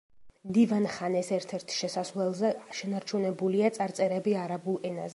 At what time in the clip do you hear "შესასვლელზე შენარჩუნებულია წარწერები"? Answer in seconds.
1.81-4.39